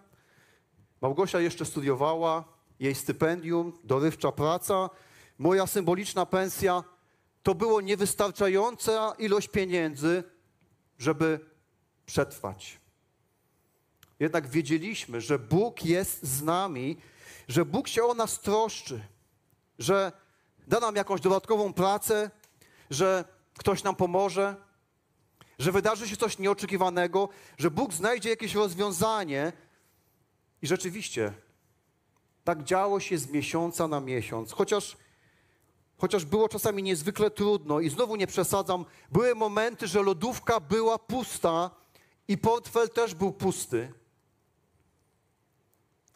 Małgosia 1.01 1.39
jeszcze 1.39 1.65
studiowała, 1.65 2.43
jej 2.79 2.95
stypendium, 2.95 3.73
dorywcza 3.83 4.31
praca, 4.31 4.89
moja 5.37 5.67
symboliczna 5.67 6.25
pensja 6.25 6.83
to 7.43 7.55
było 7.55 7.81
niewystarczająca 7.81 9.13
ilość 9.19 9.47
pieniędzy, 9.47 10.23
żeby 10.97 11.39
przetrwać. 12.05 12.79
Jednak 14.19 14.47
wiedzieliśmy, 14.47 15.21
że 15.21 15.39
Bóg 15.39 15.85
jest 15.85 16.23
z 16.23 16.41
nami, 16.41 16.97
że 17.47 17.65
Bóg 17.65 17.87
się 17.87 18.03
o 18.03 18.13
nas 18.13 18.39
troszczy, 18.39 19.03
że 19.79 20.11
da 20.67 20.79
nam 20.79 20.95
jakąś 20.95 21.21
dodatkową 21.21 21.73
pracę, 21.73 22.31
że 22.89 23.25
ktoś 23.57 23.83
nam 23.83 23.95
pomoże, 23.95 24.55
że 25.59 25.71
wydarzy 25.71 26.07
się 26.07 26.17
coś 26.17 26.39
nieoczekiwanego, 26.39 27.29
że 27.57 27.71
Bóg 27.71 27.93
znajdzie 27.93 28.29
jakieś 28.29 28.55
rozwiązanie. 28.55 29.53
I 30.61 30.67
rzeczywiście 30.67 31.33
tak 32.43 32.63
działo 32.63 32.99
się 32.99 33.17
z 33.17 33.29
miesiąca 33.29 33.87
na 33.87 33.99
miesiąc, 33.99 34.51
chociaż, 34.51 34.97
chociaż 35.97 36.25
było 36.25 36.49
czasami 36.49 36.83
niezwykle 36.83 37.31
trudno 37.31 37.79
i 37.79 37.89
znowu 37.89 38.15
nie 38.15 38.27
przesadzam, 38.27 38.85
były 39.11 39.35
momenty, 39.35 39.87
że 39.87 40.01
lodówka 40.01 40.59
była 40.59 40.99
pusta 40.99 41.71
i 42.27 42.37
portfel 42.37 42.89
też 42.89 43.15
był 43.15 43.31
pusty. 43.31 43.93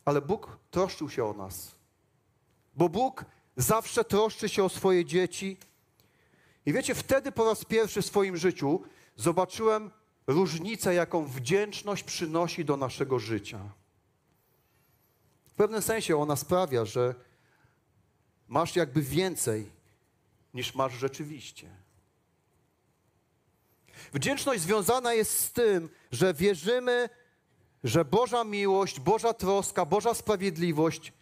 Ale 0.05 0.21
Bóg 0.21 0.57
troszczył 0.71 1.09
się 1.09 1.25
o 1.25 1.33
nas. 1.33 1.71
Bo 2.75 2.89
Bóg 2.89 3.25
zawsze 3.57 4.03
troszczy 4.03 4.49
się 4.49 4.63
o 4.63 4.69
swoje 4.69 5.05
dzieci. 5.05 5.57
I 6.65 6.73
wiecie, 6.73 6.95
wtedy 6.95 7.31
po 7.31 7.45
raz 7.45 7.65
pierwszy 7.65 8.01
w 8.01 8.05
swoim 8.05 8.37
życiu 8.37 8.81
zobaczyłem 9.15 9.91
różnicę, 10.27 10.93
jaką 10.93 11.25
wdzięczność 11.25 12.03
przynosi 12.03 12.65
do 12.65 12.77
naszego 12.77 13.19
życia. 13.19 13.59
W 15.51 15.55
pewnym 15.55 15.81
sensie 15.81 16.17
ona 16.17 16.35
sprawia, 16.35 16.85
że 16.85 17.15
masz 18.47 18.75
jakby 18.75 19.01
więcej 19.01 19.71
niż 20.53 20.75
masz 20.75 20.93
rzeczywiście. 20.93 21.69
Wdzięczność 24.13 24.61
związana 24.61 25.13
jest 25.13 25.39
z 25.39 25.51
tym, 25.51 25.89
że 26.11 26.33
wierzymy, 26.33 27.09
że 27.83 28.05
Boża 28.05 28.43
miłość, 28.43 28.99
Boża 28.99 29.33
troska, 29.33 29.85
Boża 29.85 30.13
sprawiedliwość 30.13 31.13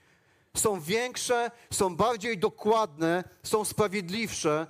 są 0.58 0.82
większe, 0.82 1.52
są 1.72 1.96
bardziej 1.96 2.38
dokładne, 2.38 3.24
są 3.44 3.66
sprawiedliwsze 3.66 4.68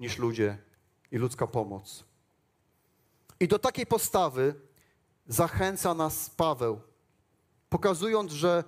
niż 0.00 0.18
ludzie 0.18 0.58
i 1.12 1.16
ludzka 1.16 1.46
pomoc. 1.46 2.04
I 3.40 3.48
do 3.48 3.58
takiej 3.58 3.86
postawy 3.86 4.54
zachęca 5.26 5.94
nas 5.94 6.30
Paweł, 6.30 6.80
pokazując, 7.68 8.32
że 8.32 8.64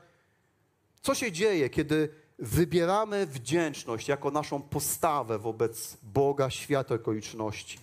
co 1.03 1.15
się 1.15 1.33
dzieje, 1.33 1.71
kiedy 1.71 2.15
wybieramy 2.39 3.27
wdzięczność 3.27 4.09
jako 4.09 4.31
naszą 4.31 4.63
postawę 4.63 5.39
wobec 5.39 5.97
Boga, 6.03 6.51
świata, 6.51 6.95
okoliczności. 6.95 7.79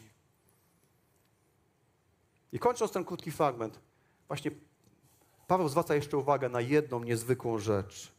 I 2.52 2.60
kończąc 2.60 2.92
ten 2.92 3.06
krótki 3.06 3.32
fragment, 3.32 3.80
właśnie 4.28 4.52
Paweł 5.48 5.70
zwraca 5.70 5.96
jeszcze 5.96 6.18
uwagę 6.18 6.50
na 6.50 6.62
jedną 6.62 7.04
niezwykłą 7.04 7.60
rzecz. 7.60 8.15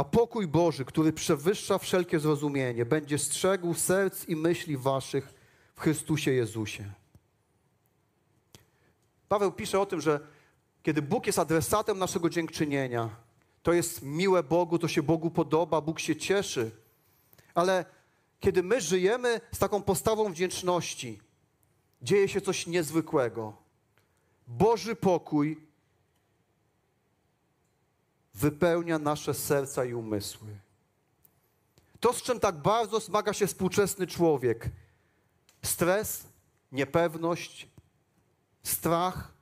A 0.00 0.04
pokój 0.04 0.46
Boży, 0.46 0.84
który 0.84 1.12
przewyższa 1.12 1.78
wszelkie 1.78 2.20
zrozumienie, 2.20 2.86
będzie 2.86 3.18
strzegł 3.18 3.74
serc 3.74 4.28
i 4.28 4.36
myśli 4.36 4.76
waszych 4.76 5.34
w 5.76 5.80
Chrystusie 5.80 6.30
Jezusie. 6.32 6.92
Paweł 9.28 9.52
pisze 9.52 9.80
o 9.80 9.86
tym, 9.86 10.00
że 10.00 10.20
kiedy 10.82 11.02
Bóg 11.02 11.26
jest 11.26 11.38
adresatem 11.38 11.98
naszego 11.98 12.30
dziękczynienia, 12.30 13.10
to 13.62 13.72
jest 13.72 14.02
miłe 14.02 14.42
Bogu, 14.42 14.78
to 14.78 14.88
się 14.88 15.02
Bogu 15.02 15.30
podoba, 15.30 15.80
Bóg 15.80 16.00
się 16.00 16.16
cieszy. 16.16 16.70
Ale 17.54 17.84
kiedy 18.40 18.62
my 18.62 18.80
żyjemy 18.80 19.40
z 19.52 19.58
taką 19.58 19.82
postawą 19.82 20.32
wdzięczności, 20.32 21.20
dzieje 22.02 22.28
się 22.28 22.40
coś 22.40 22.66
niezwykłego. 22.66 23.56
Boży 24.46 24.96
pokój 24.96 25.69
wypełnia 28.34 28.98
nasze 28.98 29.34
serca 29.34 29.84
i 29.84 29.94
umysły. 29.94 30.48
To, 32.00 32.12
z 32.12 32.22
czym 32.22 32.40
tak 32.40 32.56
bardzo 32.56 33.00
zmaga 33.00 33.32
się 33.32 33.46
współczesny 33.46 34.06
człowiek, 34.06 34.68
stres, 35.62 36.24
niepewność, 36.72 37.68
strach, 38.62 39.32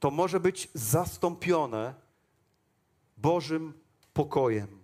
to 0.00 0.10
może 0.10 0.40
być 0.40 0.68
zastąpione 0.74 1.94
Bożym 3.16 3.72
pokojem. 4.14 4.80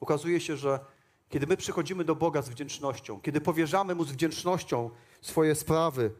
Okazuje 0.00 0.40
się, 0.40 0.56
że 0.56 0.80
kiedy 1.28 1.46
my 1.46 1.56
przychodzimy 1.56 2.04
do 2.04 2.14
Boga 2.14 2.42
z 2.42 2.48
wdzięcznością, 2.48 3.20
kiedy 3.20 3.40
powierzamy 3.40 3.94
Mu 3.94 4.04
z 4.04 4.12
wdzięcznością 4.12 4.90
swoje 5.20 5.54
sprawy, 5.54 6.10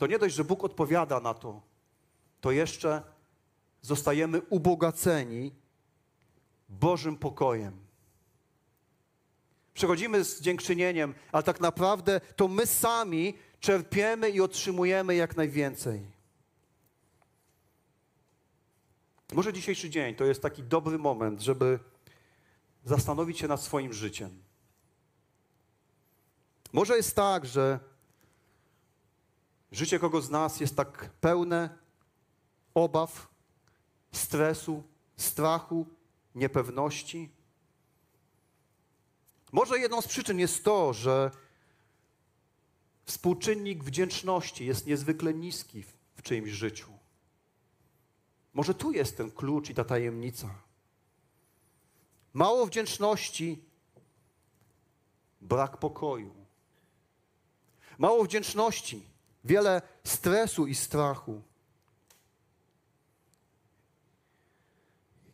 to 0.00 0.06
nie 0.06 0.18
dość, 0.18 0.34
że 0.34 0.44
Bóg 0.44 0.64
odpowiada 0.64 1.20
na 1.20 1.34
to, 1.34 1.62
to 2.40 2.50
jeszcze 2.50 3.02
zostajemy 3.82 4.40
ubogaceni 4.40 5.52
Bożym 6.68 7.16
pokojem. 7.16 7.76
Przychodzimy 9.74 10.24
z 10.24 10.40
dziękczynieniem, 10.40 11.14
ale 11.32 11.42
tak 11.42 11.60
naprawdę 11.60 12.20
to 12.36 12.48
my 12.48 12.66
sami 12.66 13.34
czerpiemy 13.60 14.30
i 14.30 14.40
otrzymujemy 14.40 15.14
jak 15.14 15.36
najwięcej. 15.36 16.06
Może 19.32 19.52
dzisiejszy 19.52 19.90
dzień 19.90 20.14
to 20.14 20.24
jest 20.24 20.42
taki 20.42 20.62
dobry 20.62 20.98
moment, 20.98 21.40
żeby 21.40 21.78
zastanowić 22.84 23.38
się 23.38 23.48
nad 23.48 23.62
swoim 23.62 23.92
życiem. 23.92 24.42
Może 26.72 26.96
jest 26.96 27.16
tak, 27.16 27.46
że 27.46 27.89
życie 29.72 29.98
kogo 29.98 30.20
z 30.20 30.30
nas 30.30 30.60
jest 30.60 30.76
tak 30.76 31.10
pełne 31.20 31.78
obaw, 32.74 33.28
stresu, 34.12 34.82
strachu, 35.16 35.86
niepewności. 36.34 37.30
Może 39.52 39.78
jedną 39.78 40.00
z 40.00 40.08
przyczyn 40.08 40.38
jest 40.38 40.64
to, 40.64 40.92
że 40.92 41.30
współczynnik 43.04 43.84
wdzięczności 43.84 44.66
jest 44.66 44.86
niezwykle 44.86 45.34
niski 45.34 45.82
w 46.14 46.22
czyimś 46.22 46.50
życiu. 46.50 46.92
Może 48.54 48.74
tu 48.74 48.92
jest 48.92 49.16
ten 49.16 49.30
klucz 49.30 49.70
i 49.70 49.74
ta 49.74 49.84
tajemnica. 49.84 50.54
Mało 52.32 52.66
wdzięczności, 52.66 53.64
brak 55.40 55.76
pokoju. 55.76 56.34
Mało 57.98 58.24
wdzięczności, 58.24 59.09
wiele 59.44 59.82
stresu 60.04 60.66
i 60.66 60.74
strachu. 60.74 61.42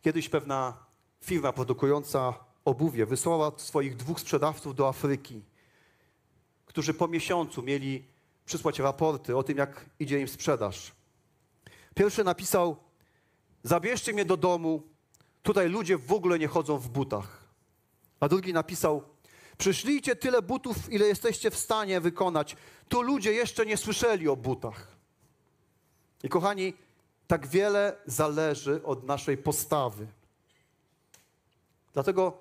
Kiedyś 0.01 0.29
pewna 0.29 0.85
firma 1.21 1.53
produkująca 1.53 2.33
obuwie 2.65 3.05
wysłała 3.05 3.51
swoich 3.57 3.95
dwóch 3.95 4.19
sprzedawców 4.19 4.75
do 4.75 4.87
Afryki, 4.87 5.41
którzy 6.65 6.93
po 6.93 7.07
miesiącu 7.07 7.63
mieli 7.63 8.05
przysłać 8.45 8.79
raporty 8.79 9.37
o 9.37 9.43
tym, 9.43 9.57
jak 9.57 9.85
idzie 9.99 10.19
im 10.19 10.27
sprzedaż. 10.27 10.91
Pierwszy 11.95 12.23
napisał: 12.23 12.77
Zabierzcie 13.63 14.13
mnie 14.13 14.25
do 14.25 14.37
domu, 14.37 14.83
Tutaj 15.47 15.69
ludzie 15.69 15.97
w 15.97 16.13
ogóle 16.13 16.39
nie 16.39 16.47
chodzą 16.47 16.77
w 16.77 16.89
butach. 16.89 17.43
A 18.19 18.27
drugi 18.27 18.53
napisał: 18.53 19.03
Przyszlijcie 19.57 20.15
tyle 20.15 20.41
butów, 20.41 20.91
ile 20.91 21.07
jesteście 21.07 21.51
w 21.51 21.57
stanie 21.57 22.01
wykonać. 22.01 22.55
Tu 22.89 23.01
ludzie 23.01 23.33
jeszcze 23.33 23.65
nie 23.65 23.77
słyszeli 23.77 24.27
o 24.27 24.35
butach. 24.35 24.87
I 26.23 26.29
kochani, 26.29 26.73
tak 27.27 27.47
wiele 27.47 27.97
zależy 28.05 28.83
od 28.83 29.03
naszej 29.03 29.37
postawy. 29.37 30.07
Dlatego 31.93 32.37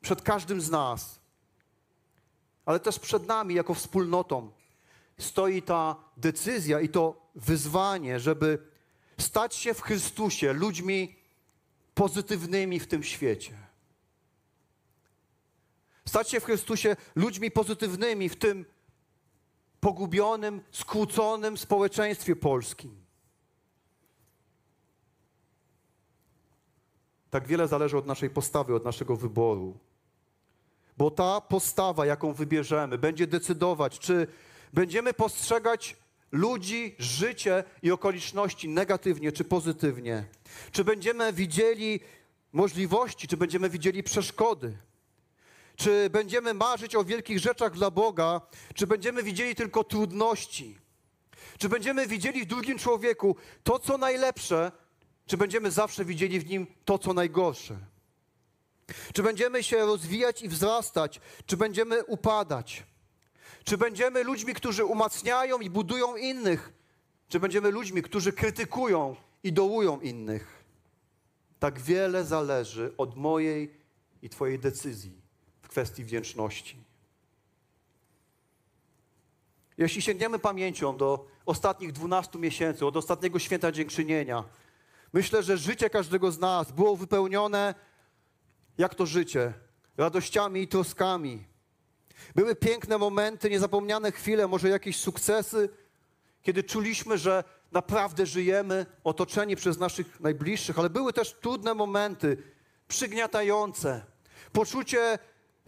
przed 0.00 0.22
każdym 0.22 0.60
z 0.60 0.70
nas, 0.70 1.20
ale 2.66 2.80
też 2.80 2.98
przed 2.98 3.26
nami 3.26 3.54
jako 3.54 3.74
wspólnotą, 3.74 4.50
stoi 5.18 5.62
ta 5.62 5.96
decyzja 6.16 6.80
i 6.80 6.88
to 6.88 7.26
wyzwanie, 7.34 8.20
żeby 8.20 8.58
stać 9.18 9.54
się 9.54 9.74
w 9.74 9.80
Chrystusie 9.80 10.52
ludźmi 10.52 11.16
pozytywnymi 11.94 12.80
w 12.80 12.86
tym 12.86 13.02
świecie. 13.02 13.69
Stać 16.10 16.30
się 16.30 16.40
w 16.40 16.44
Chrystusie 16.44 16.96
ludźmi 17.14 17.50
pozytywnymi 17.50 18.28
w 18.28 18.36
tym 18.36 18.64
pogubionym, 19.80 20.62
skłóconym 20.70 21.58
społeczeństwie 21.58 22.36
polskim. 22.36 23.04
Tak 27.30 27.46
wiele 27.46 27.68
zależy 27.68 27.98
od 27.98 28.06
naszej 28.06 28.30
postawy, 28.30 28.74
od 28.74 28.84
naszego 28.84 29.16
wyboru. 29.16 29.78
Bo 30.96 31.10
ta 31.10 31.40
postawa, 31.40 32.06
jaką 32.06 32.32
wybierzemy, 32.32 32.98
będzie 32.98 33.26
decydować, 33.26 33.98
czy 33.98 34.26
będziemy 34.72 35.14
postrzegać 35.14 35.96
ludzi, 36.32 36.94
życie 36.98 37.64
i 37.82 37.90
okoliczności 37.90 38.68
negatywnie 38.68 39.32
czy 39.32 39.44
pozytywnie? 39.44 40.24
Czy 40.72 40.84
będziemy 40.84 41.32
widzieli 41.32 42.00
możliwości, 42.52 43.28
czy 43.28 43.36
będziemy 43.36 43.70
widzieli 43.70 44.02
przeszkody? 44.02 44.89
Czy 45.80 46.10
będziemy 46.10 46.54
marzyć 46.54 46.96
o 46.96 47.04
wielkich 47.04 47.38
rzeczach 47.38 47.72
dla 47.72 47.90
Boga, 47.90 48.40
czy 48.74 48.86
będziemy 48.86 49.22
widzieli 49.22 49.54
tylko 49.54 49.84
trudności? 49.84 50.78
Czy 51.58 51.68
będziemy 51.68 52.06
widzieli 52.06 52.42
w 52.42 52.46
drugim 52.46 52.78
człowieku 52.78 53.36
to, 53.64 53.78
co 53.78 53.98
najlepsze, 53.98 54.72
czy 55.26 55.36
będziemy 55.36 55.70
zawsze 55.70 56.04
widzieli 56.04 56.40
w 56.40 56.46
nim 56.46 56.66
to, 56.84 56.98
co 56.98 57.12
najgorsze? 57.12 57.78
Czy 59.14 59.22
będziemy 59.22 59.62
się 59.62 59.78
rozwijać 59.78 60.42
i 60.42 60.48
wzrastać, 60.48 61.20
czy 61.46 61.56
będziemy 61.56 62.04
upadać? 62.04 62.82
Czy 63.64 63.78
będziemy 63.78 64.24
ludźmi, 64.24 64.54
którzy 64.54 64.84
umacniają 64.84 65.58
i 65.58 65.70
budują 65.70 66.16
innych? 66.16 66.72
Czy 67.28 67.40
będziemy 67.40 67.70
ludźmi, 67.70 68.02
którzy 68.02 68.32
krytykują 68.32 69.16
i 69.42 69.52
dołują 69.52 70.00
innych? 70.00 70.64
Tak 71.58 71.80
wiele 71.80 72.24
zależy 72.24 72.94
od 72.98 73.16
mojej 73.16 73.74
i 74.22 74.28
Twojej 74.28 74.58
decyzji 74.58 75.20
kwestii 75.70 76.04
wdzięczności. 76.04 76.76
Jeśli 79.78 80.02
sięgniemy 80.02 80.38
pamięcią 80.38 80.96
do 80.96 81.26
ostatnich 81.46 81.92
12 81.92 82.38
miesięcy, 82.38 82.86
od 82.86 82.96
ostatniego 82.96 83.38
święta 83.38 83.72
dziękczynienia, 83.72 84.44
myślę, 85.12 85.42
że 85.42 85.56
życie 85.56 85.90
każdego 85.90 86.32
z 86.32 86.38
nas 86.38 86.72
było 86.72 86.96
wypełnione, 86.96 87.74
jak 88.78 88.94
to 88.94 89.06
życie, 89.06 89.52
radościami 89.96 90.62
i 90.62 90.68
troskami, 90.68 91.44
były 92.34 92.56
piękne 92.56 92.98
momenty, 92.98 93.50
niezapomniane 93.50 94.12
chwile, 94.12 94.46
może 94.46 94.68
jakieś 94.68 94.96
sukcesy, 94.96 95.68
kiedy 96.42 96.62
czuliśmy, 96.62 97.18
że 97.18 97.44
naprawdę 97.72 98.26
żyjemy 98.26 98.86
otoczeni 99.04 99.56
przez 99.56 99.78
naszych 99.78 100.20
najbliższych, 100.20 100.78
ale 100.78 100.90
były 100.90 101.12
też 101.12 101.32
trudne 101.32 101.74
momenty, 101.74 102.36
przygniatające, 102.88 104.04
poczucie 104.52 105.18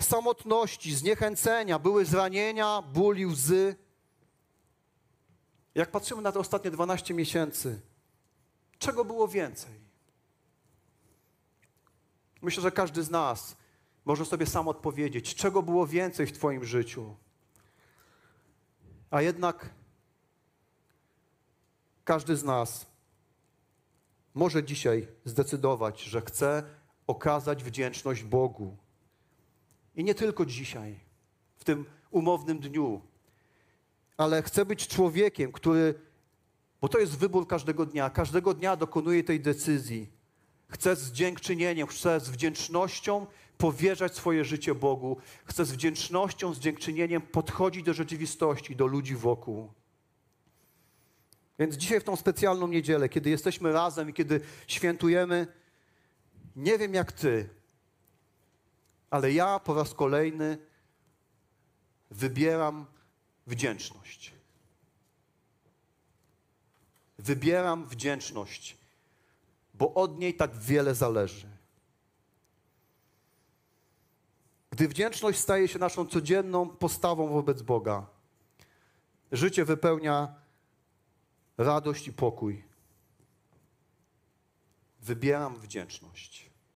samotności, 0.03 0.95
zniechęcenia, 0.95 1.79
były 1.79 2.05
zranienia, 2.05 2.83
ból 2.83 3.19
i 3.19 3.27
łzy. 3.27 3.77
Jak 5.75 5.91
patrzymy 5.91 6.23
na 6.23 6.33
te 6.33 6.39
ostatnie 6.39 6.71
12 6.71 7.15
miesięcy, 7.15 7.81
czego 8.79 9.05
było 9.05 9.29
więcej? 9.29 9.83
Myślę, 12.43 12.63
że 12.63 12.71
każdy 12.71 13.03
z 13.03 13.11
nas 13.11 13.57
może 14.05 14.25
sobie 14.25 14.47
sam 14.47 14.69
odpowiedzieć, 14.69 15.35
czego 15.35 15.63
było 15.63 15.87
więcej 15.87 16.27
w 16.27 16.33
Twoim 16.33 16.65
życiu. 16.65 17.17
A 19.11 19.23
jednak 19.23 19.71
każdy 22.05 22.37
z 22.37 22.45
nas 22.45 22.87
może 24.35 24.65
dzisiaj 24.65 25.09
zdecydować, 25.25 26.01
że 26.01 26.21
chce 26.21 26.63
okazać 27.07 27.65
wdzięczność 27.65 28.23
Bogu. 28.23 28.77
I 29.97 30.05
nie 30.05 30.15
tylko 30.15 30.47
dzisiaj, 30.47 31.01
w 31.57 31.65
tym 31.65 31.85
umownym 32.11 32.59
dniu, 32.59 33.01
ale 34.17 34.43
chce 34.43 34.67
być 34.67 34.89
człowiekiem, 34.89 35.53
który, 35.53 35.95
bo 36.81 36.89
to 36.89 36.99
jest 36.99 37.19
wybór 37.19 37.47
każdego 37.47 37.87
dnia, 37.87 38.11
każdego 38.11 38.55
dnia 38.55 38.77
dokonuje 38.77 39.25
tej 39.25 39.41
decyzji. 39.41 40.11
Chce 40.69 40.97
z 40.97 41.13
dziękczynieniem, 41.13 41.87
chce 41.87 42.21
z 42.21 42.31
wdzięcznością 42.31 43.27
powierzać 43.59 44.15
swoje 44.15 44.45
życie 44.45 44.75
Bogu. 44.75 45.17
Chce 45.45 45.65
z 45.65 45.73
wdzięcznością, 45.73 46.55
z 46.55 46.59
dziękczynieniem 46.59 47.23
podchodzić 47.23 47.83
do 47.83 47.95
rzeczywistości, 47.95 48.77
do 48.77 48.87
ludzi 48.87 49.17
wokół. 49.17 49.73
Więc 51.59 51.77
dzisiaj 51.77 52.01
w 52.01 52.05
tą 52.05 52.17
specjalną 52.17 52.69
niedzielę, 52.69 53.09
kiedy 53.09 53.31
jesteśmy 53.31 53.73
razem 53.73 54.11
i 54.11 54.13
kiedy 54.13 54.41
świętujemy, 54.67 55.47
nie 56.57 56.79
wiem 56.79 56.95
jak 56.95 57.13
ty, 57.13 57.49
ale 59.13 59.33
ja 59.33 59.59
po 59.59 59.75
raz 59.75 59.95
kolejny 59.95 60.59
wybieram 62.11 62.87
wdzięczność. 63.47 64.33
Wybieram 67.19 67.87
wdzięczność, 67.87 68.79
bo 69.75 69.95
od 69.95 70.19
niej 70.19 70.35
tak 70.35 70.57
wiele 70.57 70.95
zależy. 70.95 71.47
Gdy 74.71 74.89
wdzięczność 74.89 75.39
staje 75.39 75.69
się 75.69 75.79
naszą 75.79 76.07
codzienną 76.07 76.69
postawą 76.69 77.29
wobec 77.29 77.63
Boga, 77.63 78.07
życie 79.33 79.65
wypełnia 79.65 80.35
radość 81.59 82.09
i 82.09 82.13
pokój. 82.13 82.65
Wybieram 85.01 85.61
wdzięczność. 85.61 86.52